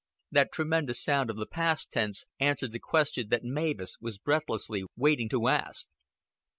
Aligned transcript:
That 0.31 0.51
tremendous 0.51 0.99
sound 0.99 1.29
of 1.29 1.35
the 1.37 1.45
past 1.45 1.91
tense 1.91 2.25
answered 2.39 2.71
the 2.71 2.79
question 2.79 3.29
that 3.29 3.43
Mavis 3.43 3.97
was 4.01 4.17
breathlessly 4.17 4.83
waiting 4.97 5.29
to 5.29 5.47
ask. 5.47 5.89